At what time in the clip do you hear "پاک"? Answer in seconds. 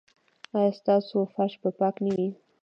1.79-1.95